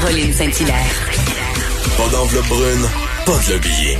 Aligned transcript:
Caroline 0.00 0.32
Saint-Hilaire. 0.32 1.10
Pas 1.96 2.08
d'enveloppe 2.12 2.46
brune, 2.46 2.86
pas 3.26 3.32
de 3.32 3.54
lobbying. 3.54 3.98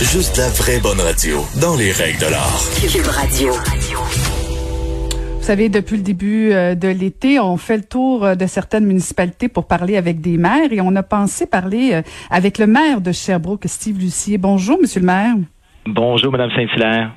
Juste 0.00 0.38
la 0.38 0.48
vraie 0.48 0.80
bonne 0.80 1.00
radio, 1.00 1.44
dans 1.60 1.76
les 1.76 1.92
règles 1.92 2.20
de 2.20 2.30
l'art. 2.30 2.62
Cube 2.80 3.06
Radio. 3.06 3.52
Vous 5.36 5.42
savez, 5.42 5.68
depuis 5.68 5.98
le 5.98 6.02
début 6.02 6.52
euh, 6.52 6.74
de 6.74 6.88
l'été, 6.88 7.38
on 7.40 7.58
fait 7.58 7.76
le 7.76 7.82
tour 7.82 8.24
euh, 8.24 8.34
de 8.36 8.46
certaines 8.46 8.86
municipalités 8.86 9.48
pour 9.48 9.66
parler 9.66 9.98
avec 9.98 10.22
des 10.22 10.38
maires 10.38 10.72
et 10.72 10.80
on 10.80 10.96
a 10.96 11.02
pensé 11.02 11.44
parler 11.44 11.90
euh, 11.92 12.02
avec 12.30 12.56
le 12.56 12.66
maire 12.66 13.02
de 13.02 13.12
Sherbrooke, 13.12 13.66
Steve 13.66 13.98
Lucier. 13.98 14.38
Bonjour, 14.38 14.78
monsieur 14.80 15.00
le 15.00 15.06
maire. 15.06 15.34
Bonjour, 15.86 16.32
Madame 16.32 16.50
Saint-Hilaire. 16.50 17.12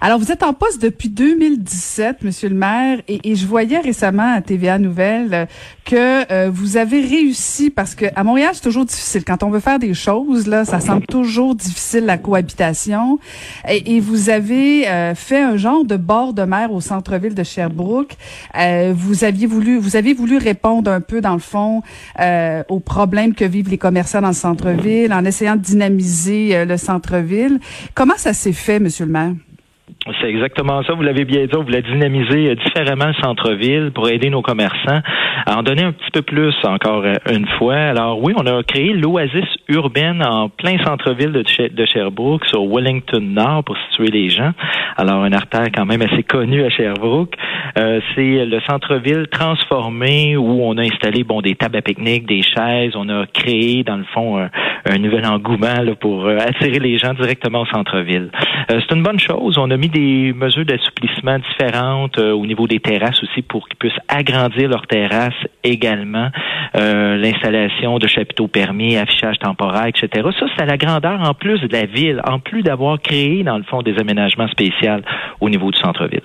Alors, 0.00 0.20
vous 0.20 0.30
êtes 0.30 0.44
en 0.44 0.52
poste 0.52 0.80
depuis 0.80 1.08
2017, 1.08 2.22
Monsieur 2.22 2.48
le 2.48 2.54
maire, 2.54 3.00
et, 3.08 3.34
je 3.34 3.46
voyais 3.46 3.80
récemment 3.80 4.34
à 4.34 4.40
TVA 4.40 4.78
Nouvelles 4.78 5.34
euh, 5.34 5.46
que 5.86 6.30
euh, 6.32 6.50
vous 6.52 6.76
avez 6.76 7.00
réussi, 7.00 7.70
parce 7.70 7.94
que 7.94 8.06
à 8.16 8.24
Montréal, 8.24 8.50
c'est 8.54 8.62
toujours 8.62 8.84
difficile. 8.84 9.24
Quand 9.24 9.42
on 9.44 9.50
veut 9.50 9.60
faire 9.60 9.78
des 9.78 9.94
choses, 9.94 10.46
là, 10.48 10.64
ça 10.64 10.80
semble 10.80 11.06
toujours 11.06 11.54
difficile, 11.54 12.04
la 12.04 12.18
cohabitation. 12.18 13.18
Et, 13.68 14.00
vous 14.00 14.28
avez 14.28 14.88
euh, 14.88 15.14
fait 15.14 15.40
un 15.40 15.56
genre 15.56 15.84
de 15.84 15.96
bord 15.96 16.34
de 16.34 16.42
mer 16.42 16.72
au 16.72 16.80
centre-ville 16.80 17.34
de 17.34 17.44
Sherbrooke. 17.44 18.16
vous 18.92 19.24
aviez 19.24 19.46
voulu, 19.46 19.78
vous 19.78 19.96
avez 19.96 20.12
voulu 20.12 20.36
répondre 20.36 20.90
un 20.90 21.00
peu, 21.00 21.20
dans 21.20 21.34
le 21.34 21.38
fond, 21.38 21.82
aux 22.68 22.80
problèmes 22.80 23.34
que 23.34 23.44
vivent 23.44 23.70
les 23.70 23.78
commerçants 23.78 24.20
dans 24.20 24.28
le 24.28 24.34
centre-ville, 24.34 25.12
en 25.12 25.24
essayant 25.24 25.56
de 25.56 25.62
dynamiser 25.62 26.64
le 26.64 26.76
centre-ville. 26.76 27.60
Comment 27.94 28.16
ça 28.16 28.32
s'est 28.32 28.52
fait, 28.52 28.80
Monsieur 28.80 29.06
le 29.06 29.12
maire? 29.12 29.32
C'est 30.20 30.28
exactement 30.28 30.82
ça. 30.84 30.92
Vous 30.94 31.02
l'avez 31.02 31.24
bien 31.24 31.46
dit. 31.46 31.56
On 31.56 31.62
voulait 31.62 31.82
dynamiser 31.82 32.50
euh, 32.50 32.54
différemment 32.54 33.06
le 33.06 33.14
centre-ville 33.14 33.90
pour 33.92 34.08
aider 34.08 34.30
nos 34.30 34.42
commerçants 34.42 35.00
à 35.46 35.58
en 35.58 35.62
donner 35.62 35.82
un 35.82 35.92
petit 35.92 36.10
peu 36.12 36.22
plus 36.22 36.54
encore 36.64 37.02
euh, 37.04 37.14
une 37.32 37.46
fois. 37.58 37.76
Alors 37.76 38.22
oui, 38.22 38.32
on 38.36 38.46
a 38.46 38.62
créé 38.62 38.92
l'oasis 38.92 39.44
urbaine 39.68 40.24
en 40.24 40.48
plein 40.48 40.78
centre-ville 40.84 41.32
de, 41.32 41.86
Sherbrooke, 41.86 42.44
sur 42.46 42.64
Wellington 42.64 43.20
Nord, 43.20 43.64
pour 43.64 43.76
situer 43.90 44.08
les 44.08 44.28
gens. 44.28 44.52
Alors, 44.96 45.24
un 45.24 45.32
artère 45.32 45.66
quand 45.74 45.86
même 45.86 46.02
assez 46.02 46.22
connu 46.22 46.64
à 46.64 46.70
Sherbrooke. 46.70 47.34
Euh, 47.78 48.00
c'est 48.14 48.44
le 48.44 48.60
centre-ville 48.60 49.26
transformé 49.30 50.36
où 50.36 50.60
on 50.62 50.76
a 50.78 50.82
installé 50.82 51.24
bon 51.24 51.40
des 51.40 51.54
tables 51.54 51.76
à 51.76 51.82
pique-nique, 51.82 52.26
des 52.26 52.42
chaises. 52.42 52.92
On 52.94 53.08
a 53.08 53.26
créé, 53.26 53.82
dans 53.82 53.96
le 53.96 54.04
fond, 54.04 54.38
un, 54.38 54.98
nouvel 54.98 55.26
engouement 55.26 55.74
pour 56.00 56.28
attirer 56.28 56.78
les 56.78 56.98
gens 56.98 57.14
directement 57.14 57.62
au 57.62 57.66
centre-ville. 57.66 58.30
c'est 58.68 58.92
une 58.92 59.02
bonne 59.02 59.20
chose. 59.20 59.58
On 59.58 59.70
a 59.70 59.76
mis 59.76 59.88
des 59.88 60.32
mesures 60.32 60.64
d'assouplissement 60.64 61.38
différentes 61.38 62.18
euh, 62.18 62.32
au 62.32 62.46
niveau 62.46 62.66
des 62.66 62.80
terrasses 62.80 63.22
aussi 63.22 63.42
pour 63.42 63.68
qu'ils 63.68 63.76
puissent 63.76 64.00
agrandir 64.08 64.68
leurs 64.68 64.86
terrasses 64.86 65.34
également. 65.64 66.30
Euh, 66.76 67.16
l'installation 67.16 67.98
de 67.98 68.06
chapiteaux 68.06 68.48
permis, 68.48 68.96
affichage 68.96 69.38
temporaire, 69.38 69.86
etc. 69.86 70.28
Ça, 70.38 70.46
c'est 70.54 70.62
à 70.62 70.66
la 70.66 70.76
grandeur 70.76 71.20
en 71.20 71.34
plus 71.34 71.60
de 71.60 71.72
la 71.72 71.86
ville, 71.86 72.20
en 72.26 72.38
plus 72.38 72.62
d'avoir 72.62 73.00
créé, 73.00 73.42
dans 73.42 73.58
le 73.58 73.64
fond, 73.64 73.82
des 73.82 73.98
aménagements 73.98 74.48
spéciaux 74.48 75.00
au 75.40 75.48
niveau 75.48 75.70
du 75.70 75.78
centre-ville. 75.78 76.22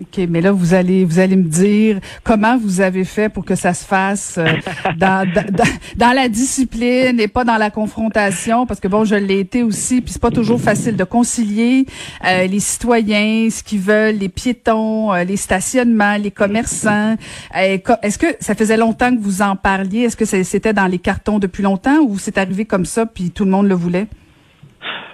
OK, 0.00 0.26
mais 0.30 0.40
là, 0.40 0.50
vous 0.50 0.72
allez, 0.72 1.04
vous 1.04 1.18
allez 1.18 1.36
me 1.36 1.48
dire 1.48 2.00
comment 2.24 2.56
vous 2.56 2.80
avez 2.80 3.04
fait 3.04 3.28
pour 3.28 3.44
que 3.44 3.54
ça 3.54 3.74
se 3.74 3.84
fasse 3.84 4.38
euh, 4.38 4.46
dans, 4.96 5.30
dans, 5.30 5.64
dans, 5.96 6.12
la 6.14 6.28
discipline 6.30 7.20
et 7.20 7.28
pas 7.28 7.44
dans 7.44 7.58
la 7.58 7.70
confrontation, 7.70 8.64
parce 8.64 8.80
que 8.80 8.88
bon, 8.88 9.04
je 9.04 9.14
l'ai 9.14 9.40
été 9.40 9.62
aussi, 9.62 10.00
puis 10.00 10.12
c'est 10.14 10.22
pas 10.22 10.30
toujours 10.30 10.58
facile 10.58 10.96
de 10.96 11.04
concilier 11.04 11.84
euh, 12.24 12.46
les 12.46 12.60
citoyens, 12.60 13.50
ce 13.50 13.62
qu'ils 13.62 13.80
veulent, 13.80 14.16
les 14.16 14.30
piétons, 14.30 15.12
euh, 15.12 15.24
les 15.24 15.36
stationnements, 15.36 16.16
les 16.16 16.30
commerçants. 16.30 17.16
Est-ce 17.54 18.18
que 18.18 18.26
ça 18.40 18.54
faisait 18.54 18.78
longtemps 18.78 19.14
que 19.14 19.20
vous 19.20 19.42
en 19.42 19.54
parliez? 19.54 20.04
Est-ce 20.04 20.16
que 20.16 20.24
c'était 20.24 20.72
dans 20.72 20.86
les 20.86 20.98
cartons 20.98 21.38
depuis 21.38 21.62
longtemps 21.62 21.98
ou 22.00 22.18
c'est 22.18 22.38
arrivé 22.38 22.64
comme 22.64 22.86
ça, 22.86 23.04
puis 23.04 23.30
tout 23.30 23.44
le 23.44 23.50
monde 23.50 23.68
le 23.68 23.74
voulait? 23.74 24.06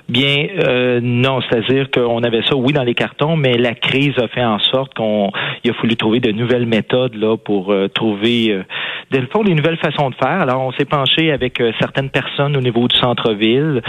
Bien, 0.08 0.46
euh, 0.62 1.00
non, 1.02 1.40
c'est-à-dire 1.40 1.90
qu'on 1.90 2.22
avait 2.22 2.42
ça, 2.42 2.54
oui, 2.54 2.72
dans 2.72 2.84
les 2.84 2.94
cartons, 2.94 3.36
mais 3.36 3.58
la 3.58 3.74
crise 3.74 4.16
a 4.18 4.28
fait 4.28 4.44
en 4.44 4.60
sorte 4.60 4.94
qu'on 4.94 5.32
il 5.64 5.70
a 5.72 5.74
fallu 5.74 5.96
trouver 5.96 6.20
de 6.20 6.30
nouvelles 6.30 6.66
méthodes 6.66 7.16
là 7.16 7.36
pour 7.36 7.72
euh, 7.72 7.88
trouver 7.88 8.52
euh, 8.52 8.62
des, 9.10 9.20
des 9.20 9.54
nouvelles 9.54 9.78
façons 9.78 10.10
de 10.10 10.14
faire. 10.14 10.40
Alors, 10.40 10.62
on 10.62 10.70
s'est 10.72 10.84
penché 10.84 11.32
avec 11.32 11.60
euh, 11.60 11.72
certaines 11.80 12.10
personnes 12.10 12.56
au 12.56 12.60
niveau 12.60 12.86
du 12.86 12.96
centre-ville. 12.96 13.82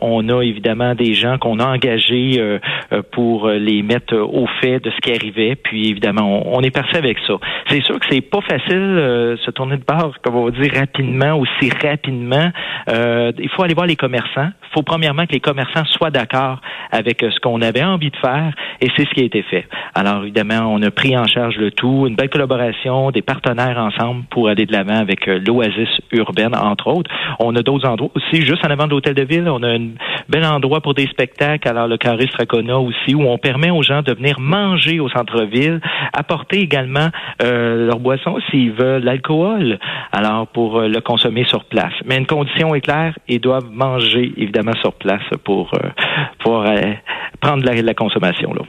on 0.00 0.28
a 0.28 0.42
évidemment 0.42 0.94
des 0.94 1.14
gens 1.14 1.38
qu'on 1.38 1.58
a 1.58 1.66
engagés 1.66 2.40
pour 3.12 3.48
les 3.48 3.82
mettre 3.82 4.14
au 4.16 4.46
fait 4.60 4.78
de 4.78 4.90
ce 4.90 4.96
qui 5.00 5.12
arrivait. 5.12 5.56
Puis, 5.56 5.90
évidemment, 5.90 6.42
on, 6.46 6.60
est 6.60 6.70
passé 6.70 6.96
avec 6.96 7.18
ça. 7.26 7.34
C'est 7.68 7.82
sûr 7.82 7.98
que 7.98 8.06
c'est 8.10 8.20
pas 8.20 8.40
facile 8.40 9.36
se 9.44 9.50
tourner 9.50 9.76
de 9.76 9.84
bord, 9.84 10.14
comme 10.22 10.36
on 10.36 10.44
va 10.44 10.50
dire, 10.50 10.72
rapidement, 10.74 11.34
aussi 11.34 11.70
rapidement. 11.82 12.50
il 12.88 13.48
faut 13.50 13.62
aller 13.62 13.74
voir 13.74 13.86
les 13.86 13.96
commerçants. 13.96 14.50
Il 14.70 14.74
faut 14.74 14.82
premièrement 14.82 15.23
que 15.26 15.32
les 15.32 15.40
commerçants 15.40 15.84
soient 15.86 16.10
d'accord 16.10 16.60
avec 16.90 17.22
euh, 17.22 17.30
ce 17.30 17.40
qu'on 17.40 17.60
avait 17.62 17.82
envie 17.82 18.10
de 18.10 18.16
faire 18.16 18.52
et 18.80 18.88
c'est 18.96 19.04
ce 19.06 19.10
qui 19.14 19.20
a 19.20 19.24
été 19.24 19.42
fait. 19.42 19.66
Alors 19.94 20.22
évidemment, 20.22 20.72
on 20.72 20.82
a 20.82 20.90
pris 20.90 21.16
en 21.16 21.26
charge 21.26 21.56
le 21.56 21.70
tout, 21.70 22.06
une 22.06 22.16
belle 22.16 22.30
collaboration, 22.30 23.10
des 23.10 23.22
partenaires 23.22 23.78
ensemble 23.78 24.24
pour 24.30 24.48
aller 24.48 24.66
de 24.66 24.72
l'avant 24.72 24.96
avec 24.96 25.28
euh, 25.28 25.38
l'oasis 25.44 25.88
urbaine 26.12 26.54
entre 26.56 26.88
autres. 26.88 27.10
On 27.38 27.54
a 27.56 27.62
d'autres 27.62 27.88
endroits 27.88 28.10
aussi, 28.14 28.42
juste 28.42 28.64
en 28.66 28.70
avant 28.70 28.86
de 28.86 28.90
l'hôtel 28.90 29.14
de 29.14 29.22
ville, 29.22 29.48
on 29.48 29.62
a 29.62 29.68
un 29.68 29.90
bel 30.28 30.44
endroit 30.44 30.80
pour 30.80 30.94
des 30.94 31.06
spectacles, 31.06 31.68
alors 31.68 31.88
le 31.88 31.96
Carré 31.96 32.26
Stracona 32.26 32.78
aussi, 32.78 33.14
où 33.14 33.22
on 33.22 33.38
permet 33.38 33.70
aux 33.70 33.82
gens 33.82 34.02
de 34.02 34.12
venir 34.12 34.40
manger 34.40 35.00
au 35.00 35.08
centre-ville, 35.08 35.80
apporter 36.12 36.60
également 36.60 37.08
euh, 37.42 37.86
leur 37.86 37.98
boisson 37.98 38.38
s'ils 38.50 38.72
veulent 38.72 39.02
l'alcool, 39.02 39.78
alors 40.12 40.46
pour 40.48 40.80
le 40.80 41.00
consommer 41.00 41.44
sur 41.44 41.64
place. 41.64 41.92
Mais 42.04 42.16
une 42.16 42.26
condition 42.26 42.74
est 42.74 42.80
claire, 42.80 43.14
ils 43.28 43.40
doivent 43.40 43.70
manger 43.72 44.32
évidemment 44.36 44.74
sur 44.80 44.92
place 44.94 45.13
pour 45.44 45.72
euh, 45.74 45.88
pouvoir 46.38 46.66
euh, 46.68 46.92
prendre 47.40 47.64
la, 47.64 47.80
la 47.80 47.94
consommation. 47.94 48.52
Là. 48.52 48.62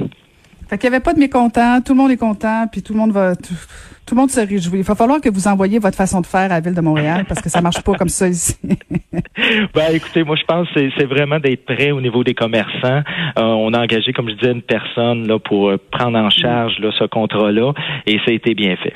Fait 0.67 0.79
qu'il 0.79 0.89
n'y 0.89 0.95
avait 0.95 1.03
pas 1.03 1.13
de 1.13 1.19
mécontents, 1.19 1.79
tout 1.81 1.93
le 1.93 1.97
monde 1.97 2.11
est 2.11 2.17
content, 2.17 2.65
puis 2.71 2.81
tout 2.81 2.93
le 2.93 2.99
monde 2.99 3.11
va 3.11 3.35
tout, 3.35 4.15
le 4.15 4.15
monde 4.15 4.31
se 4.31 4.39
réjouit. 4.39 4.79
Il 4.79 4.83
va 4.83 4.95
falloir 4.95 5.21
que 5.21 5.29
vous 5.29 5.47
envoyiez 5.47 5.77
votre 5.77 5.97
façon 5.97 6.21
de 6.21 6.25
faire 6.25 6.41
à 6.41 6.47
la 6.47 6.59
ville 6.59 6.73
de 6.73 6.81
Montréal 6.81 7.25
parce 7.27 7.41
que 7.41 7.49
ça 7.49 7.61
marche 7.61 7.81
pas 7.83 7.93
comme 7.93 8.09
ça 8.09 8.27
ici. 8.27 8.57
ben 9.73 9.93
écoutez, 9.93 10.23
moi 10.23 10.35
je 10.35 10.43
pense 10.43 10.67
que 10.71 10.89
c'est 10.97 11.05
vraiment 11.05 11.39
d'être 11.39 11.65
prêt 11.65 11.91
au 11.91 12.01
niveau 12.01 12.23
des 12.23 12.33
commerçants. 12.33 13.03
Euh, 13.37 13.41
on 13.41 13.73
a 13.73 13.81
engagé, 13.81 14.11
comme 14.13 14.29
je 14.29 14.35
disais, 14.35 14.51
une 14.51 14.61
personne 14.63 15.27
là 15.27 15.37
pour 15.37 15.71
prendre 15.91 16.17
en 16.17 16.29
charge 16.29 16.79
là, 16.79 16.89
ce 16.97 17.05
contrat-là 17.05 17.73
et 18.07 18.17
ça 18.25 18.31
a 18.31 18.33
été 18.33 18.55
bien 18.55 18.75
fait. 18.77 18.93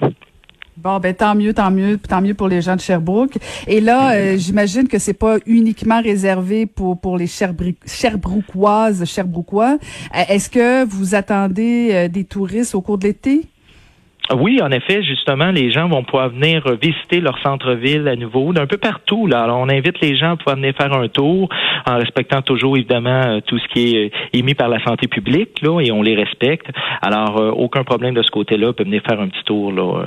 Bon, 0.82 0.98
ben 1.00 1.14
tant 1.14 1.36
mieux, 1.36 1.54
tant 1.54 1.72
mieux, 1.72 1.98
tant 1.98 2.22
mieux 2.22 2.34
pour 2.34 2.48
les 2.48 2.62
gens 2.62 2.78
de 2.78 2.80
Sherbrooke. 2.80 3.38
Et 3.68 3.82
là, 3.82 4.14
euh, 4.14 4.38
j'imagine 4.38 4.88
que 4.88 4.98
c'est 4.98 5.12
pas 5.12 5.36
uniquement 5.46 6.02
réservé 6.02 6.66
pour 6.66 6.98
pour 6.98 7.18
les 7.18 7.28
Sherbrookoises, 7.28 9.04
Sherbrookois. 9.04 9.78
Euh, 10.16 10.24
est-ce 10.30 10.50
que 10.50 10.86
vous 10.86 11.16
attendez 11.16 11.90
euh, 11.92 12.08
des 12.08 12.24
touristes 12.24 12.76
au 12.76 12.82
cours 12.82 12.98
de 12.98 13.08
l'été? 13.08 13.46
Oui, 14.36 14.62
en 14.62 14.70
effet, 14.70 15.02
justement, 15.02 15.50
les 15.50 15.72
gens 15.72 15.88
vont 15.88 16.04
pouvoir 16.04 16.30
venir 16.30 16.64
visiter 16.80 17.20
leur 17.20 17.40
centre-ville 17.40 18.08
à 18.08 18.16
nouveau, 18.16 18.54
d'un 18.54 18.68
peu 18.68 18.78
partout. 18.78 19.26
Là. 19.26 19.42
Alors, 19.42 19.58
on 19.60 19.70
invite 19.70 20.00
les 20.02 20.16
gens 20.16 20.34
à 20.34 20.38
pouvoir 20.38 20.56
venir 20.56 20.74
faire 20.76 20.94
un 20.94 21.08
tour 21.08 21.50
en 21.88 21.98
respectant 21.98 22.44
toujours, 22.44 22.78
évidemment, 22.78 23.24
euh, 23.26 23.40
tout 23.44 23.58
ce 23.58 23.68
qui 23.70 23.96
est 23.96 24.06
euh, 24.06 24.10
émis 24.34 24.54
par 24.54 24.70
la 24.70 24.84
santé 24.84 25.08
publique, 25.08 25.62
là, 25.64 25.82
et 25.82 25.92
on 25.92 26.04
les 26.04 26.14
respecte. 26.16 26.68
Alors, 27.02 27.38
euh, 27.40 27.50
aucun 27.50 27.84
problème 27.84 28.14
de 28.14 28.22
ce 28.22 28.30
côté-là. 28.30 28.72
peut 28.74 28.84
venir 28.84 29.02
faire 29.02 29.20
un 29.20 29.30
petit 29.30 29.44
tour, 29.46 29.72
là, 29.72 30.04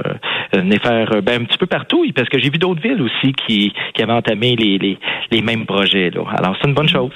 venir 0.53 0.81
faire 0.81 1.23
ben, 1.23 1.43
un 1.43 1.45
petit 1.45 1.59
peu 1.59 1.67
partout, 1.67 2.07
parce 2.15 2.29
que 2.29 2.39
j'ai 2.39 2.51
vu 2.51 2.59
d'autres 2.59 2.81
villes 2.81 3.03
aussi 3.03 3.33
qui, 3.33 3.73
qui 3.95 4.03
avaient 4.03 4.13
entamé 4.13 4.55
les, 4.55 4.79
les, 4.79 4.99
les 5.33 5.43
mêmes 5.43 5.67
projets. 5.67 6.11
Là. 6.11 6.23
Alors, 6.39 6.57
c'est 6.61 6.69
une 6.69 6.75
bonne 6.75 6.89
chose. 6.89 7.13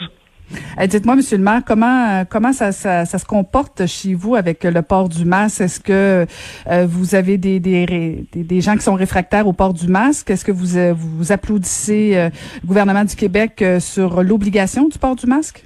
Euh, 0.80 0.86
dites-moi, 0.86 1.16
Monsieur 1.16 1.36
le 1.36 1.42
maire, 1.42 1.62
comment 1.66 2.20
euh, 2.20 2.24
comment 2.28 2.52
ça, 2.52 2.72
ça, 2.72 3.04
se 3.04 3.24
comporte 3.24 3.86
chez 3.86 4.14
vous 4.14 4.34
avec 4.34 4.64
le 4.64 4.82
port 4.82 5.08
du 5.08 5.24
masque? 5.24 5.60
Est-ce 5.60 5.80
que 5.80 6.26
euh, 6.70 6.86
vous 6.86 7.14
avez 7.14 7.38
des, 7.38 7.60
des, 7.60 8.60
gens 8.60 8.74
qui 8.74 8.82
sont 8.82 8.94
réfractaires 8.94 9.46
au 9.46 9.52
port 9.52 9.74
du 9.74 9.88
masque? 9.88 10.30
Est-ce 10.30 10.44
que 10.44 10.52
vous 10.52 10.94
vous 10.94 11.32
applaudissez 11.32 12.30
le 12.62 12.66
gouvernement 12.66 13.04
du 13.04 13.16
Québec 13.16 13.64
sur 13.80 14.22
l'obligation 14.22 14.88
du 14.88 14.98
port 14.98 15.16
du 15.16 15.26
masque? 15.26 15.64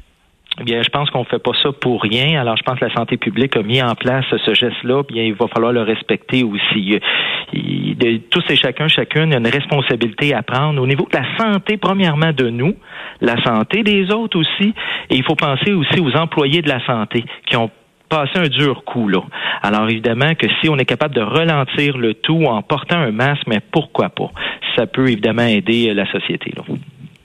Eh 0.61 0.65
bien, 0.65 0.83
je 0.83 0.89
pense 0.89 1.09
qu'on 1.11 1.25
fait 1.25 1.39
pas 1.39 1.53
ça 1.63 1.71
pour 1.73 2.03
rien. 2.03 2.41
Alors, 2.41 2.57
je 2.57 2.63
pense 2.63 2.79
que 2.79 2.85
la 2.85 2.93
santé 2.93 3.17
publique 3.17 3.57
a 3.57 3.63
mis 3.63 3.81
en 3.81 3.95
place 3.95 4.25
ce 4.31 4.53
geste-là. 4.53 5.05
Bien, 5.09 5.23
il 5.23 5.35
va 5.35 5.47
falloir 5.49 5.73
le 5.73 5.83
respecter 5.83 6.43
aussi. 6.43 6.99
De, 7.53 8.17
tous 8.31 8.45
et 8.51 8.57
chacun, 8.57 8.89
chacune, 8.89 9.33
a 9.35 9.39
une 9.39 9.47
responsabilité 9.47 10.35
à 10.35 10.43
prendre 10.43 10.81
au 10.81 10.87
niveau 10.87 11.07
de 11.11 11.17
la 11.17 11.25
santé, 11.37 11.77
premièrement 11.77 12.33
de 12.33 12.49
nous, 12.49 12.75
la 13.21 13.43
santé 13.43 13.83
des 13.83 14.11
autres 14.13 14.39
aussi. 14.39 14.75
Et 15.11 15.17
il 15.17 15.25
faut 15.25 15.37
penser 15.37 15.73
aussi 15.73 16.01
aux 16.01 16.17
employés 16.17 16.63
de 16.63 16.69
la 16.69 16.85
santé 16.85 17.25
qui 17.47 17.57
ont 17.57 17.71
passé 18.09 18.33
un 18.37 18.49
dur 18.49 18.85
coup 18.85 19.09
là. 19.09 19.21
Alors 19.63 19.89
évidemment 19.89 20.35
que 20.35 20.47
si 20.61 20.69
on 20.69 20.77
est 20.79 20.85
capable 20.85 21.15
de 21.15 21.21
ralentir 21.21 21.97
le 21.97 22.15
tout 22.15 22.45
en 22.45 22.61
portant 22.63 22.99
un 22.99 23.13
masque, 23.13 23.45
mais 23.47 23.61
pourquoi 23.61 24.09
pas? 24.09 24.31
Ça 24.77 24.87
peut 24.87 25.09
évidemment 25.09 25.45
aider 25.45 25.95
la 25.95 26.11
société 26.11 26.53
là. 26.57 26.63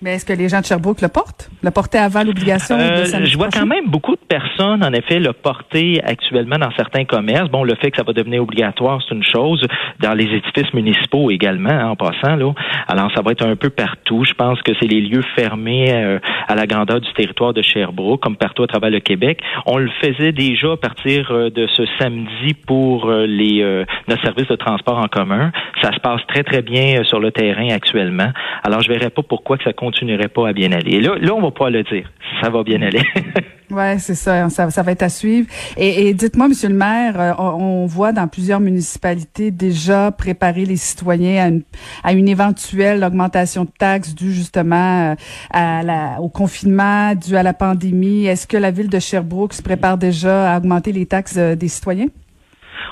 Mais 0.02 0.16
est-ce 0.16 0.26
que 0.26 0.34
les 0.34 0.50
gens 0.50 0.60
de 0.60 0.66
Sherbrooke 0.66 1.02
le 1.02 1.08
portent? 1.08 1.50
Le 1.64 1.72
portaient 1.72 2.00
avant 2.00 2.22
l'obligation 2.24 2.76
euh, 2.78 3.06
Je 3.06 3.38
vois 3.38 3.50
quand 3.50 3.66
même 3.66 3.88
beaucoup 3.88 4.16
de 4.16 4.26
personnes, 4.28 4.84
en 4.84 4.92
effet, 4.92 5.20
le 5.20 5.32
porter 5.32 6.02
actuellement 6.04 6.58
dans 6.58 6.72
certains 6.76 7.06
commerces. 7.06 7.50
Bon, 7.50 7.64
le 7.64 7.76
fait 7.76 7.92
que 7.92 7.98
ça 7.98 8.04
va 8.04 8.12
devenir 8.12 8.44
obligatoire, 8.44 9.02
c'est 9.08 9.16
une 9.16 9.24
chose. 9.24 9.66
Dans 10.02 10.14
les 10.14 10.26
édifices 10.26 10.74
municipaux 10.74 11.32
également, 11.32 11.70
hein, 11.70 11.90
en 11.90 11.96
passant, 11.96 12.36
là. 12.36 12.52
Alors, 12.90 13.10
ça 13.16 13.22
va 13.22 13.32
être 13.32 13.46
un 13.46 13.56
peu 13.56 13.70
partout. 13.70 14.26
Je 14.26 14.34
pense 14.34 14.62
que 14.64 14.74
c'est 14.80 14.88
les 14.88 15.00
lieux 15.00 15.24
fermés 15.36 15.94
euh, 15.94 16.20
à 16.50 16.56
la 16.56 16.68
grandeur 16.68 17.00
du 17.00 17.12
territoire 17.14 17.54
de 17.54 17.62
Sherbrooke, 17.62 18.22
comme 18.22 18.36
partout 18.36 18.64
à 18.64 18.68
travers 18.68 18.90
le 18.90 19.00
Québec. 19.00 19.40
On 19.66 19.78
le 19.78 19.90
faisait 20.02 20.34
déjà 20.34 20.74
à 20.74 20.78
partir 20.78 21.32
euh, 21.32 21.50
de 21.50 21.68
ce 21.68 21.84
samedi 22.00 22.54
pour 22.68 23.10
les 23.10 23.86
notre 24.08 24.22
service 24.24 24.48
de 24.48 24.56
transport 24.56 24.98
en 24.98 25.08
commun. 25.08 25.52
Ça 25.82 25.94
se 25.94 26.00
passe 26.00 26.22
très, 26.28 26.44
très 26.44 26.62
bien 26.62 27.04
sur 27.04 27.20
le 27.20 27.32
terrain 27.32 27.70
actuellement. 27.70 28.32
Alors, 28.64 28.82
je 28.82 28.92
verrais 28.92 29.10
pas 29.10 29.24
pourquoi 29.24 29.58
que 29.58 29.64
ça 29.64 29.74
continuerait 29.86 30.28
pas 30.28 30.50
à 30.50 30.54
bien 30.54 30.72
aller. 30.72 30.94
Et 30.94 31.02
là, 31.02 31.16
là, 31.20 31.34
on 31.34 31.42
va 31.42 31.52
pas 31.52 31.70
le 31.70 31.84
dire. 31.84 32.12
Ça 32.42 32.50
va 32.50 32.64
bien 32.64 32.82
aller. 32.82 33.02
ouais, 33.72 33.98
c'est 34.00 34.16
ça, 34.16 34.50
ça. 34.50 34.82
va 34.82 34.92
être 34.92 35.04
à 35.04 35.10
suivre. 35.10 35.48
Et, 35.78 36.14
dites-moi, 36.14 36.48
Monsieur 36.48 36.70
le 36.70 36.76
maire, 36.76 37.20
euh, 37.20 37.34
on, 37.38 37.86
voit 37.86 38.12
dans 38.12 38.28
plusieurs 38.28 38.60
municipalités 38.60 39.52
déjà 39.52 40.12
préparer 40.12 40.66
les 40.66 40.78
citoyens 40.78 41.60
à 42.04 42.14
une, 42.14 42.28
éventuelle 42.28 43.04
augmentation 43.04 43.66
de 43.66 43.70
taxes 43.78 44.16
due 44.16 44.34
justement 44.34 45.16
euh, 45.56 46.18
au 46.20 46.30
confinement, 46.30 47.14
dû 47.16 47.38
à 47.38 47.44
la 47.44 47.54
pandémie. 47.54 48.26
Est-ce 48.26 48.48
que 48.48 48.58
la 48.58 48.72
ville 48.72 48.90
de 48.90 49.00
Sherbrooke 49.00 49.54
se 49.54 49.62
prépare 49.62 49.98
déjà 49.98 50.54
à 50.54 50.58
augmenter 50.58 50.92
les 50.92 51.06
taxes 51.06 51.38
euh, 51.38 51.56
des 51.56 51.68
citoyens? 51.68 52.08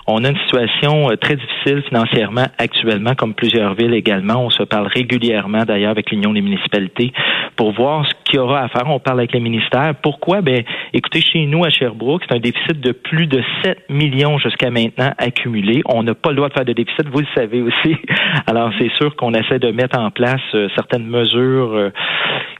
On 0.07 0.23
a 0.23 0.29
une 0.29 0.37
situation 0.37 1.09
euh, 1.09 1.15
très 1.15 1.35
difficile 1.35 1.83
financièrement 1.87 2.47
actuellement, 2.57 3.15
comme 3.15 3.33
plusieurs 3.33 3.73
villes 3.75 3.93
également. 3.93 4.45
On 4.45 4.49
se 4.49 4.63
parle 4.63 4.87
régulièrement 4.87 5.63
d'ailleurs 5.65 5.91
avec 5.91 6.11
l'Union 6.11 6.33
des 6.33 6.41
municipalités 6.41 7.13
pour 7.55 7.71
voir 7.71 8.05
ce 8.07 8.13
qu'il 8.25 8.35
y 8.35 8.39
aura 8.39 8.61
à 8.61 8.67
faire. 8.67 8.83
On 8.87 8.99
parle 8.99 9.19
avec 9.19 9.33
les 9.33 9.39
ministères. 9.39 9.93
Pourquoi? 10.01 10.41
Ben, 10.41 10.63
écoutez, 10.93 11.21
chez 11.21 11.45
nous 11.45 11.63
à 11.63 11.69
Sherbrooke, 11.69 12.23
c'est 12.27 12.35
un 12.35 12.39
déficit 12.39 12.79
de 12.79 12.91
plus 12.91 13.27
de 13.27 13.41
7 13.63 13.89
millions 13.89 14.37
jusqu'à 14.37 14.69
maintenant 14.69 15.11
accumulé. 15.17 15.81
On 15.85 16.03
n'a 16.03 16.13
pas 16.13 16.29
le 16.29 16.37
droit 16.37 16.49
de 16.49 16.53
faire 16.53 16.65
de 16.65 16.73
déficit, 16.73 17.07
vous 17.11 17.19
le 17.19 17.27
savez 17.35 17.61
aussi. 17.61 17.95
Alors, 18.47 18.71
c'est 18.79 18.91
sûr 18.93 19.15
qu'on 19.15 19.33
essaie 19.33 19.59
de 19.59 19.71
mettre 19.71 19.97
en 19.99 20.11
place 20.11 20.41
euh, 20.53 20.67
certaines 20.75 21.05
mesures 21.05 21.73
euh, 21.73 21.89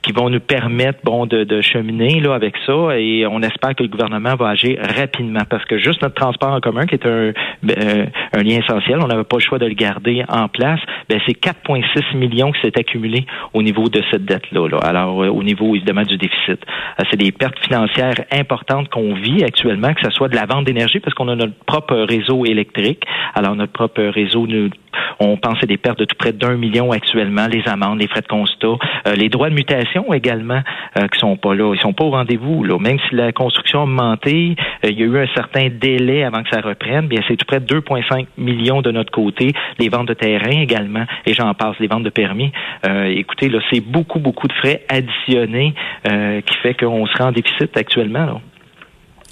qui 0.02 0.12
vont 0.12 0.28
nous 0.28 0.40
permettre 0.40 1.00
bon 1.02 1.26
de, 1.26 1.44
de, 1.44 1.60
cheminer 1.62 2.20
là 2.20 2.34
avec 2.34 2.54
ça 2.66 2.98
et 2.98 3.26
on 3.26 3.40
espère 3.40 3.74
que 3.74 3.82
le 3.82 3.88
gouvernement 3.88 4.34
va 4.34 4.50
agir 4.50 4.78
rapidement 4.96 5.40
parce 5.48 5.64
que 5.64 5.78
juste 5.78 6.02
notre 6.02 6.14
transport 6.14 6.52
en 6.52 6.60
commun 6.60 6.84
qui 6.84 6.94
est 6.94 7.06
un, 7.06 7.32
ben, 7.62 8.10
un 8.34 8.42
lien 8.42 8.58
essentiel, 8.58 8.98
on 9.00 9.06
n'avait 9.06 9.24
pas 9.24 9.36
le 9.38 9.42
choix 9.42 9.58
de 9.58 9.66
le 9.66 9.74
garder 9.74 10.22
en 10.28 10.48
place. 10.48 10.80
Ben 11.08 11.20
c'est 11.26 11.32
4,6 11.32 12.16
millions 12.16 12.52
qui 12.52 12.60
s'est 12.60 12.78
accumulé 12.78 13.24
au 13.54 13.62
niveau 13.62 13.88
de 13.88 14.02
cette 14.10 14.26
dette 14.26 14.50
là. 14.52 14.68
Alors 14.84 15.22
euh, 15.22 15.28
au 15.28 15.42
niveau 15.42 15.74
évidemment 15.74 16.02
du 16.02 16.16
déficit, 16.16 16.60
euh, 16.60 17.04
c'est 17.10 17.16
des 17.16 17.32
pertes 17.32 17.58
financières 17.64 18.24
importantes 18.30 18.88
qu'on 18.90 19.14
vit 19.14 19.42
actuellement, 19.42 19.94
que 19.94 20.02
ce 20.02 20.10
soit 20.10 20.28
de 20.28 20.36
la 20.36 20.46
vente 20.46 20.64
d'énergie 20.64 21.00
parce 21.00 21.14
qu'on 21.14 21.28
a 21.28 21.36
notre 21.36 21.54
propre 21.64 21.96
réseau 21.96 22.44
électrique. 22.44 23.02
Alors 23.34 23.56
notre 23.56 23.72
propre 23.72 24.02
réseau 24.02 24.46
on 25.20 25.36
pense 25.36 25.58
à 25.62 25.66
des 25.66 25.76
pertes 25.76 25.98
de 25.98 26.04
tout 26.04 26.16
près 26.16 26.32
d'un 26.32 26.56
million 26.56 26.92
actuellement, 26.92 27.46
les 27.46 27.62
amendes, 27.66 28.00
les 28.00 28.08
frais 28.08 28.20
de 28.20 28.26
constat, 28.26 28.66
euh, 29.06 29.14
les 29.14 29.28
droits 29.28 29.50
de 29.50 29.54
mutation 29.54 30.12
également 30.12 30.60
euh, 30.98 31.08
qui 31.08 31.18
sont 31.18 31.36
pas 31.36 31.54
là, 31.54 31.74
ils 31.74 31.80
sont 31.80 31.92
pas 31.92 32.04
au 32.04 32.10
rendez-vous. 32.10 32.64
Même 32.78 32.98
si 33.08 33.14
la 33.14 33.32
construction 33.32 33.80
a 33.80 33.82
augmenté, 33.84 34.56
euh, 34.84 34.88
il 34.90 34.98
y 34.98 35.02
a 35.02 35.06
eu 35.06 35.18
un 35.18 35.26
certain 35.34 35.68
délai 35.68 36.24
avant 36.24 36.42
que 36.42 36.50
ça 36.50 36.60
reprenne, 36.60 37.06
bien 37.06 37.20
c'est 37.28 37.36
tout 37.36 37.46
près 37.46 37.60
de 37.60 37.66
2,5 37.66 38.26
millions 38.38 38.82
de 38.82 38.90
notre 38.90 39.12
côté, 39.12 39.52
les 39.78 39.88
ventes 39.88 40.08
de 40.08 40.14
terrain 40.14 40.60
également, 40.60 41.04
et 41.26 41.34
j'en 41.34 41.52
passe, 41.54 41.76
les 41.80 41.86
ventes 41.86 42.04
de 42.04 42.10
permis. 42.10 42.52
écoutez, 42.84 43.48
là, 43.48 43.60
c'est 43.70 43.80
beaucoup, 43.80 44.18
beaucoup 44.18 44.48
de 44.48 44.52
frais 44.52 44.84
additionnés 44.88 45.74
qui 46.04 46.54
fait 46.62 46.74
qu'on 46.74 47.06
sera 47.06 47.26
en 47.28 47.32
déficit 47.32 47.76
actuellement. 47.76 48.40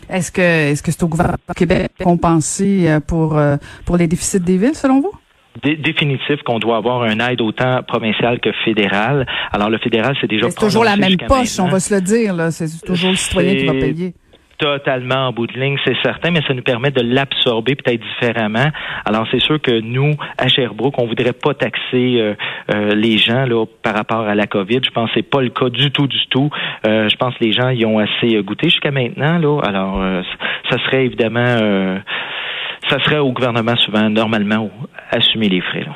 Est-ce 0.08 0.32
que 0.32 0.40
est-ce 0.40 0.82
que 0.82 0.90
c'est 0.90 1.02
au 1.02 1.08
gouvernement 1.08 1.38
du 1.48 1.54
Québec 1.54 1.90
compenser 2.02 2.98
pour 3.06 3.40
pour 3.84 3.96
les 3.96 4.06
déficits 4.06 4.40
des 4.40 4.56
villes 4.56 4.74
selon 4.74 5.00
vous? 5.00 5.12
Définitif 5.62 6.42
qu'on 6.44 6.58
doit 6.58 6.76
avoir 6.76 7.02
un 7.02 7.18
aide 7.20 7.40
autant 7.40 7.82
provincial 7.82 8.40
que 8.40 8.50
fédéral. 8.64 9.26
Alors 9.52 9.70
le 9.70 9.78
fédéral, 9.78 10.16
c'est 10.20 10.26
déjà 10.26 10.50
C'est 10.50 10.58
toujours 10.58 10.84
la 10.84 10.96
même 10.96 11.16
poche, 11.16 11.58
on 11.60 11.68
va 11.68 11.80
se 11.80 11.94
le 11.94 12.00
dire. 12.00 12.34
Là. 12.34 12.50
C'est 12.50 12.84
toujours 12.84 13.10
le 13.10 13.16
citoyen 13.16 13.56
qui 13.56 13.66
va 13.66 13.72
payer 13.74 14.14
totalement 14.62 15.28
en 15.28 15.32
bout 15.32 15.48
de 15.48 15.58
ligne, 15.58 15.76
c'est 15.84 15.96
certain, 16.04 16.30
mais 16.30 16.40
ça 16.46 16.54
nous 16.54 16.62
permet 16.62 16.90
de 16.90 17.00
l'absorber 17.02 17.74
peut-être 17.74 18.00
différemment. 18.00 18.68
Alors 19.04 19.26
c'est 19.32 19.40
sûr 19.40 19.60
que 19.60 19.80
nous, 19.80 20.14
à 20.38 20.46
Sherbrooke, 20.46 20.98
on 20.98 21.06
voudrait 21.06 21.32
pas 21.32 21.52
taxer 21.52 22.20
euh, 22.20 22.34
euh, 22.72 22.94
les 22.94 23.18
gens 23.18 23.44
là 23.44 23.64
par 23.82 23.94
rapport 23.94 24.20
à 24.20 24.36
la 24.36 24.46
COVID. 24.46 24.80
Je 24.84 24.90
pense 24.90 25.08
que 25.08 25.14
c'est 25.16 25.28
pas 25.28 25.42
le 25.42 25.50
cas 25.50 25.68
du 25.68 25.90
tout, 25.90 26.06
du 26.06 26.26
tout. 26.30 26.48
Euh, 26.86 27.08
je 27.08 27.16
pense 27.16 27.34
que 27.34 27.44
les 27.44 27.52
gens 27.52 27.70
y 27.70 27.84
ont 27.84 27.98
assez 27.98 28.40
goûté 28.44 28.68
jusqu'à 28.68 28.92
maintenant. 28.92 29.38
Là, 29.38 29.60
alors 29.64 30.00
ça 30.70 30.78
serait 30.84 31.06
évidemment 31.06 31.56
ça 32.92 33.02
serait 33.04 33.18
au 33.18 33.32
gouvernement 33.32 33.76
souvent, 33.76 34.10
normalement, 34.10 34.70
assumer 35.10 35.48
les 35.48 35.62
frais. 35.62 35.86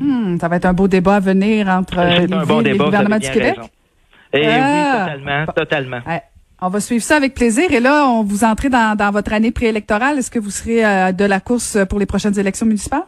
Hmm, 0.00 0.36
ça 0.38 0.48
va 0.48 0.56
être 0.56 0.66
un 0.66 0.74
beau 0.74 0.86
débat 0.86 1.16
à 1.16 1.20
venir 1.20 1.68
entre 1.68 1.96
les 2.00 2.26
villes 2.26 2.66
et 2.66 2.78
le 2.78 2.84
gouvernement 2.84 3.18
du 3.18 3.30
Québec? 3.30 3.56
Eh 4.32 4.40
oui, 4.40 4.46
ah! 4.48 5.06
totalement, 5.06 5.46
totalement. 5.46 6.00
On 6.62 6.68
va 6.68 6.80
suivre 6.80 7.02
ça 7.02 7.16
avec 7.16 7.34
plaisir. 7.34 7.72
Et 7.72 7.80
là, 7.80 8.06
on 8.06 8.22
vous 8.22 8.44
entrez 8.44 8.68
dans, 8.68 9.10
votre 9.12 9.32
année 9.32 9.50
préélectorale. 9.50 10.18
Est-ce 10.18 10.30
que 10.30 10.38
vous 10.38 10.50
serez 10.50 10.84
euh, 10.84 11.12
de 11.12 11.24
la 11.24 11.40
course 11.40 11.78
pour 11.88 11.98
les 11.98 12.06
prochaines 12.06 12.38
élections 12.38 12.66
municipales? 12.66 13.04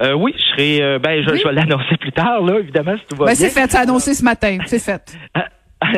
Euh, 0.00 0.14
oui, 0.14 0.34
je 0.36 0.42
serai. 0.52 0.82
Euh, 0.82 0.98
ben, 0.98 1.22
je, 1.22 1.30
vais 1.30 1.52
l'annoncer 1.52 1.96
plus 2.00 2.12
tard, 2.12 2.42
là, 2.42 2.58
évidemment, 2.58 2.96
si 2.96 3.06
tout 3.08 3.16
va 3.16 3.26
ben, 3.26 3.34
C'est 3.36 3.50
fait, 3.50 3.70
c'est 3.70 3.78
annoncé 3.78 4.14
ce 4.14 4.24
matin. 4.24 4.58
C'est 4.66 4.80
fait. 4.80 5.16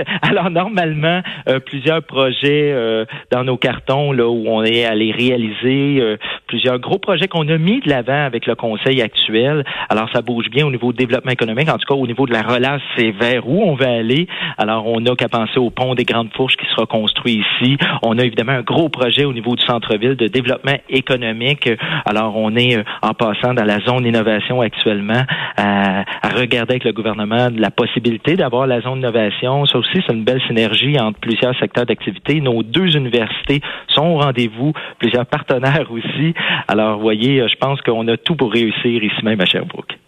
Alors 0.22 0.50
normalement, 0.50 1.22
euh, 1.48 1.60
plusieurs 1.60 2.02
projets 2.02 2.72
euh, 2.72 3.04
dans 3.30 3.44
nos 3.44 3.56
cartons 3.56 4.12
là 4.12 4.28
où 4.28 4.44
on 4.46 4.62
est 4.64 4.84
allé 4.84 5.12
réaliser 5.12 6.00
euh, 6.00 6.16
plusieurs 6.54 6.78
gros 6.78 6.98
projets 6.98 7.26
qu'on 7.26 7.48
a 7.48 7.58
mis 7.58 7.80
de 7.80 7.90
l'avant 7.90 8.26
avec 8.26 8.46
le 8.46 8.54
conseil 8.54 9.02
actuel. 9.02 9.64
Alors 9.88 10.08
ça 10.12 10.22
bouge 10.22 10.48
bien 10.50 10.64
au 10.64 10.70
niveau 10.70 10.92
du 10.92 10.98
développement 10.98 11.32
économique, 11.32 11.68
en 11.68 11.78
tout 11.78 11.92
cas 11.92 11.96
au 11.96 12.06
niveau 12.06 12.26
de 12.26 12.32
la 12.32 12.42
relance, 12.42 12.80
c'est 12.96 13.10
vers 13.10 13.48
où 13.48 13.60
on 13.64 13.74
va 13.74 13.90
aller. 13.90 14.28
Alors 14.56 14.86
on 14.86 15.00
n'a 15.00 15.16
qu'à 15.16 15.28
penser 15.28 15.58
au 15.58 15.70
pont 15.70 15.96
des 15.96 16.04
Grandes 16.04 16.32
Fourches 16.32 16.56
qui 16.56 16.66
sera 16.66 16.86
construit 16.86 17.42
ici. 17.42 17.76
On 18.02 18.20
a 18.20 18.24
évidemment 18.24 18.52
un 18.52 18.62
gros 18.62 18.88
projet 18.88 19.24
au 19.24 19.32
niveau 19.32 19.56
du 19.56 19.64
centre-ville 19.64 20.14
de 20.14 20.28
développement 20.28 20.76
économique. 20.88 21.68
Alors 22.06 22.36
on 22.36 22.54
est 22.54 22.84
en 23.02 23.14
passant 23.14 23.52
dans 23.52 23.64
la 23.64 23.80
zone 23.80 24.06
innovation 24.06 24.60
actuellement 24.60 25.24
à, 25.56 26.04
à 26.22 26.28
regarder 26.28 26.74
avec 26.74 26.84
le 26.84 26.92
gouvernement 26.92 27.48
la 27.56 27.72
possibilité 27.72 28.36
d'avoir 28.36 28.68
la 28.68 28.80
zone 28.80 29.00
d'innovation 29.00 29.66
ça 29.66 29.78
aussi, 29.78 30.02
c'est 30.06 30.12
une 30.12 30.24
belle 30.24 30.40
synergie 30.46 30.98
entre 31.00 31.18
plusieurs 31.18 31.58
secteurs 31.58 31.86
d'activité. 31.86 32.40
Nos 32.40 32.62
deux 32.62 32.96
universités 32.96 33.60
sont 33.88 34.06
au 34.06 34.18
rendez-vous, 34.18 34.72
plusieurs 34.98 35.26
partenaires 35.26 35.90
aussi. 35.90 36.34
Alors, 36.68 36.96
vous 36.96 37.02
voyez, 37.02 37.46
je 37.48 37.56
pense 37.56 37.80
qu'on 37.82 38.06
a 38.08 38.16
tout 38.16 38.36
pour 38.36 38.52
réussir 38.52 39.02
ici 39.02 39.24
même 39.24 39.40
à 39.40 39.46
Sherbrooke. 39.46 39.98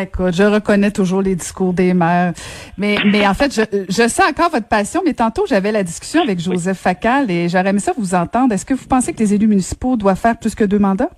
Écoute, 0.00 0.34
je 0.34 0.44
reconnais 0.44 0.90
toujours 0.90 1.20
les 1.20 1.34
discours 1.34 1.72
des 1.72 1.94
maires. 1.94 2.32
Mais, 2.78 2.96
mais 3.04 3.26
en 3.26 3.34
fait, 3.34 3.52
je, 3.54 3.84
je 3.88 4.08
sais 4.08 4.22
encore 4.24 4.50
votre 4.50 4.68
passion, 4.68 5.02
mais 5.04 5.14
tantôt, 5.14 5.46
j'avais 5.48 5.72
la 5.72 5.82
discussion 5.82 6.22
avec 6.22 6.38
Joseph 6.38 6.78
Facal 6.78 7.30
et 7.30 7.48
j'aurais 7.48 7.70
aimé 7.70 7.80
ça 7.80 7.92
vous 7.96 8.14
entendre. 8.14 8.54
Est-ce 8.54 8.64
que 8.64 8.74
vous 8.74 8.86
pensez 8.86 9.12
que 9.12 9.18
les 9.18 9.34
élus 9.34 9.48
municipaux 9.48 9.96
doivent 9.96 10.18
faire 10.18 10.38
plus 10.38 10.54
que 10.54 10.64
deux 10.64 10.78
mandats? 10.78 11.10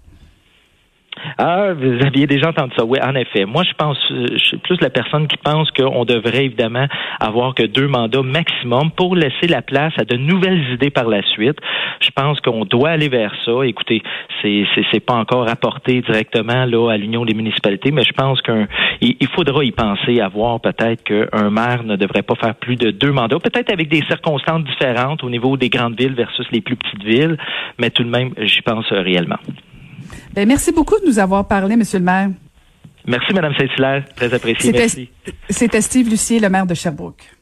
Ah, 1.38 1.72
vous 1.74 2.04
aviez 2.04 2.26
déjà 2.26 2.48
entendu 2.50 2.72
ça. 2.76 2.84
Oui, 2.84 2.98
en 3.02 3.14
effet. 3.14 3.44
Moi, 3.44 3.62
je 3.64 3.74
pense, 3.74 3.98
je 4.10 4.38
suis 4.38 4.56
plus 4.58 4.80
la 4.80 4.90
personne 4.90 5.26
qui 5.26 5.36
pense 5.36 5.70
qu'on 5.70 6.04
devrait 6.04 6.44
évidemment 6.44 6.86
avoir 7.20 7.54
que 7.54 7.64
deux 7.64 7.88
mandats 7.88 8.22
maximum 8.22 8.90
pour 8.90 9.16
laisser 9.16 9.46
la 9.48 9.62
place 9.62 9.92
à 9.98 10.04
de 10.04 10.16
nouvelles 10.16 10.72
idées 10.72 10.90
par 10.90 11.08
la 11.08 11.22
suite. 11.22 11.58
Je 12.00 12.10
pense 12.14 12.40
qu'on 12.40 12.64
doit 12.64 12.90
aller 12.90 13.08
vers 13.08 13.34
ça. 13.44 13.64
Écoutez, 13.64 14.02
c'est 14.42 14.64
c'est 14.92 15.00
pas 15.00 15.14
encore 15.14 15.48
apporté 15.48 16.02
directement 16.02 16.64
là 16.64 16.90
à 16.90 16.96
l'Union 16.96 17.24
des 17.24 17.34
municipalités, 17.34 17.90
mais 17.90 18.02
je 18.02 18.12
pense 18.12 18.40
qu'il 18.42 18.66
il 19.00 19.28
faudra 19.28 19.64
y 19.64 19.72
penser, 19.72 20.20
à 20.20 20.28
voir 20.28 20.60
peut-être 20.60 21.02
qu'un 21.04 21.50
maire 21.50 21.82
ne 21.84 21.96
devrait 21.96 22.22
pas 22.22 22.34
faire 22.34 22.54
plus 22.54 22.76
de 22.76 22.90
deux 22.90 23.12
mandats, 23.12 23.38
peut-être 23.38 23.72
avec 23.72 23.88
des 23.88 24.02
circonstances 24.06 24.64
différentes 24.64 25.24
au 25.24 25.30
niveau 25.30 25.56
des 25.56 25.68
grandes 25.68 25.98
villes 25.98 26.14
versus 26.14 26.46
les 26.52 26.60
plus 26.60 26.76
petites 26.76 27.04
villes, 27.04 27.36
mais 27.78 27.90
tout 27.90 28.04
de 28.04 28.10
même, 28.10 28.32
j'y 28.38 28.62
pense 28.62 28.86
réellement. 28.90 29.38
Ben, 30.32 30.46
merci 30.46 30.72
beaucoup 30.72 30.98
de 31.00 31.06
nous 31.06 31.18
avoir 31.18 31.46
parlé, 31.46 31.76
Monsieur 31.76 31.98
le 31.98 32.04
maire. 32.04 32.30
Merci, 33.06 33.32
Madame 33.32 33.52
Saint-Hilaire. 33.56 34.04
Très 34.16 34.32
apprécié. 34.34 35.08
C'était 35.48 35.80
Steve 35.80 36.08
Lucier, 36.08 36.40
le 36.40 36.48
maire 36.48 36.66
de 36.66 36.74
Sherbrooke. 36.74 37.35